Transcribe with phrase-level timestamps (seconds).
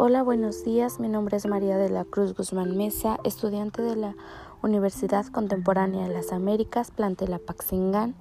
[0.00, 1.00] Hola, buenos días.
[1.00, 4.14] Mi nombre es María de la Cruz Guzmán Mesa, estudiante de la
[4.62, 8.14] Universidad Contemporánea de las Américas, Plantela Paxingán,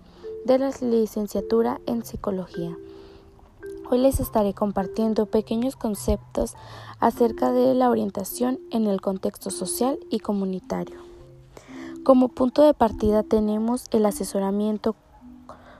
[0.43, 2.75] de la licenciatura en Psicología.
[3.91, 6.55] Hoy les estaré compartiendo pequeños conceptos
[6.99, 10.97] acerca de la orientación en el contexto social y comunitario.
[12.03, 14.95] Como punto de partida tenemos el asesoramiento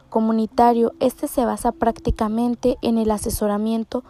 [0.09, 0.93] comunitario.
[0.99, 4.03] Este se basa prácticamente en el asesoramiento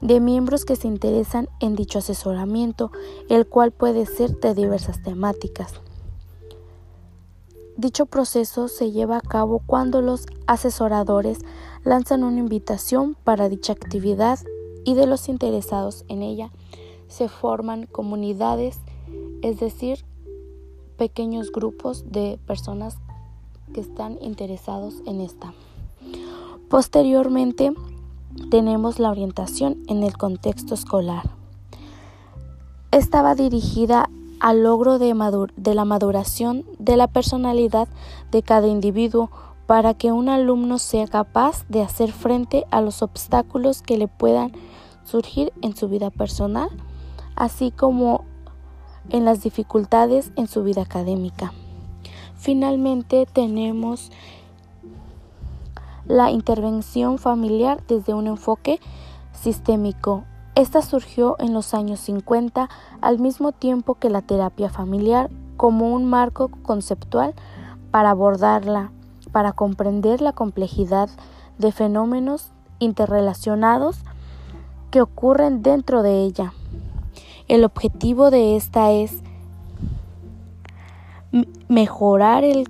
[0.00, 2.90] de miembros que se interesan en dicho asesoramiento,
[3.28, 5.74] el cual puede ser de diversas temáticas.
[7.76, 11.38] Dicho proceso se lleva a cabo cuando los asesoradores
[11.84, 14.38] lanzan una invitación para dicha actividad
[14.84, 16.50] y de los interesados en ella
[17.08, 18.78] se forman comunidades,
[19.42, 20.04] es decir,
[20.96, 22.98] pequeños grupos de personas
[23.74, 25.52] que están interesados en esta.
[26.68, 27.72] Posteriormente,
[28.50, 31.30] tenemos la orientación en el contexto escolar.
[32.92, 34.08] Estaba dirigida
[34.40, 35.14] al logro de,
[35.56, 37.88] de, la maduración de la personalidad
[38.30, 39.30] de cada individuo
[39.66, 44.52] para que un alumno sea capaz de hacer frente a los obstáculos que le puedan
[45.04, 46.70] surgir en su vida personal,
[47.36, 48.24] así como
[49.10, 51.52] en las dificultades en su vida académica.
[52.36, 54.10] Finalmente tenemos
[56.10, 58.80] la intervención familiar desde un enfoque
[59.32, 60.24] sistémico.
[60.56, 62.68] Esta surgió en los años 50
[63.00, 67.34] al mismo tiempo que la terapia familiar como un marco conceptual
[67.92, 68.90] para abordarla,
[69.30, 71.08] para comprender la complejidad
[71.58, 72.50] de fenómenos
[72.80, 73.98] interrelacionados
[74.90, 76.52] que ocurren dentro de ella.
[77.46, 79.22] El objetivo de esta es
[81.68, 82.68] mejorar el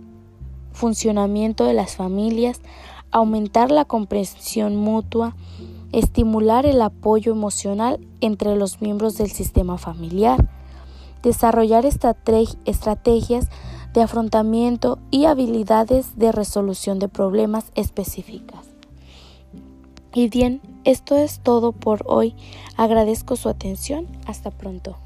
[0.73, 2.61] funcionamiento de las familias
[3.11, 5.35] aumentar la comprensión mutua,
[5.93, 10.49] estimular el apoyo emocional entre los miembros del sistema familiar,
[11.23, 13.49] desarrollar estrategias
[13.93, 18.67] de afrontamiento y habilidades de resolución de problemas específicas.
[20.13, 22.35] Y bien, esto es todo por hoy.
[22.77, 24.07] Agradezco su atención.
[24.27, 24.97] Hasta pronto.